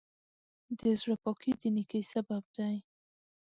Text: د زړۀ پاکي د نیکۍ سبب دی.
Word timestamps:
د 0.79 0.81
زړۀ 0.99 1.15
پاکي 1.23 1.51
د 1.59 1.61
نیکۍ 1.75 2.03
سبب 2.13 2.43
دی. 2.57 2.75